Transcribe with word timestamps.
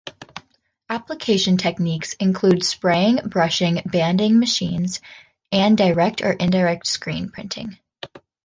Application 0.89 1.57
techniques 1.57 2.13
include 2.15 2.63
spraying, 2.65 3.17
brushing, 3.17 3.83
banding 3.85 4.39
machines, 4.39 4.99
and 5.51 5.77
direct 5.77 6.23
or 6.23 6.31
indirect 6.33 6.87
screen-printing. 6.87 7.77